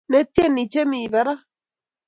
Ne 0.09 0.21
tieni 0.33 0.63
che 0.71 0.83
mi 0.89 1.07
barak. 1.13 1.41